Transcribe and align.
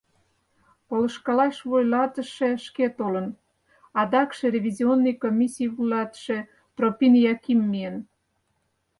Полышкалаш 0.87 1.57
вуйлатыше 1.69 2.49
шке 2.65 2.85
толын, 2.97 3.27
адакше 4.01 4.45
ревизионный 4.55 5.15
комиссий 5.23 5.69
вуйлатыше 5.75 6.37
Тропин 6.75 7.13
Яким 7.33 7.59
миен. 7.71 7.95